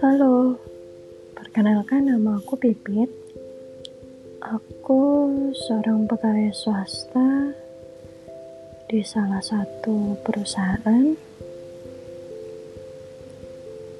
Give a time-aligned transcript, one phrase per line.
[0.00, 0.56] Halo,
[1.36, 3.12] perkenalkan nama aku Pipit.
[4.40, 7.52] Aku seorang pegawai swasta
[8.88, 11.12] di salah satu perusahaan.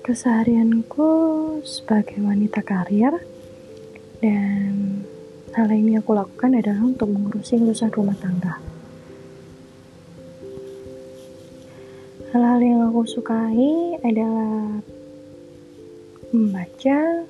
[0.01, 1.13] Keseharianku
[1.69, 3.13] sebagai wanita karir
[4.25, 5.05] dan
[5.53, 8.76] hal ini aku lakukan adalah untuk mengurusi urusan rumah tangga.
[12.37, 14.77] Hal-hal yang aku sukai adalah
[16.37, 17.25] membaca,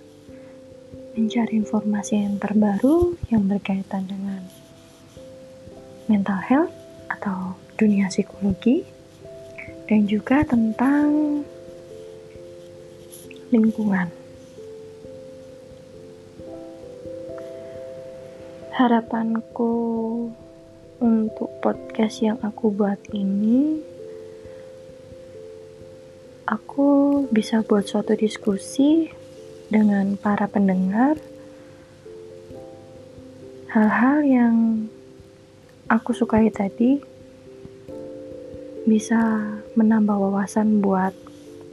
[1.14, 4.42] mencari informasi yang terbaru yang berkaitan dengan
[6.10, 6.74] mental health
[7.06, 8.82] atau dunia psikologi,
[9.86, 11.38] dan juga tentang
[13.54, 14.10] lingkungan.
[18.74, 19.70] Harapanku
[20.98, 23.94] untuk podcast yang aku buat ini
[26.46, 29.10] aku bisa buat suatu diskusi
[29.66, 31.18] dengan para pendengar
[33.74, 34.56] hal-hal yang
[35.90, 37.02] aku sukai tadi
[38.86, 39.18] bisa
[39.74, 41.10] menambah wawasan buat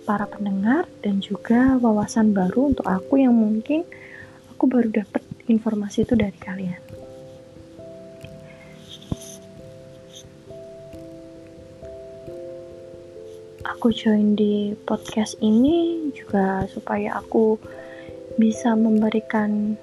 [0.09, 3.85] para pendengar dan juga wawasan baru untuk aku yang mungkin
[4.49, 6.92] aku baru dapat informasi itu dari kalian.
[13.73, 17.57] Aku join di podcast ini juga supaya aku
[18.38, 19.73] bisa memberikan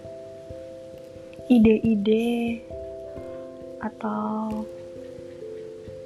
[1.50, 2.62] ide-ide
[3.82, 4.62] atau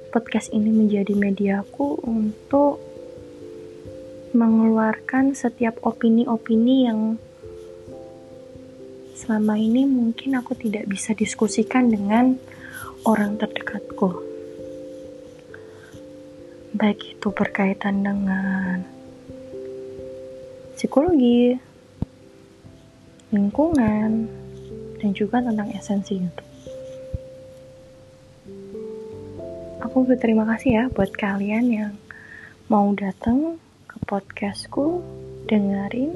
[0.09, 2.81] podcast ini menjadi mediaku untuk
[4.33, 7.21] mengeluarkan setiap opini-opini yang
[9.13, 12.41] selama ini mungkin aku tidak bisa diskusikan dengan
[13.05, 14.34] orang terdekatku
[16.75, 18.83] baik itu berkaitan dengan
[20.75, 21.55] psikologi,
[23.31, 24.27] lingkungan,
[24.99, 26.43] dan juga tentang esensi itu.
[29.87, 31.93] Aku berterima kasih ya buat kalian yang
[32.67, 33.55] mau datang
[33.87, 34.99] ke podcastku,
[35.47, 36.11] dengerin,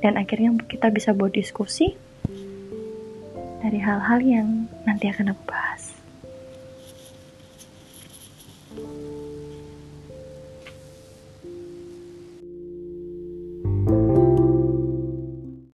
[0.00, 1.92] dan akhirnya kita bisa buat diskusi
[3.60, 4.48] dari hal-hal yang
[4.88, 5.69] nanti akan aku bahas.